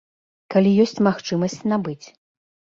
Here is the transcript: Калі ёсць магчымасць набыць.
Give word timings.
Калі 0.55 0.71
ёсць 0.87 0.95
магчымасць 1.09 1.61
набыць. 1.75 2.03